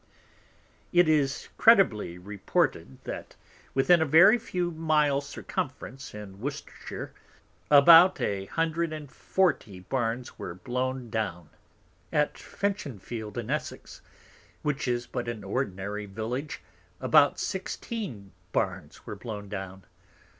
[0.91, 3.35] It is credibly reported, that
[3.75, 7.13] within a very few Miles Circumference in Worcestershire,
[7.69, 11.49] about an hundred and forty Barns are blown down.
[12.11, 14.01] At Finchinfield in Essex,
[14.63, 16.61] which is but an ordinary Village,
[16.99, 19.85] about sixteen Barns were blown down.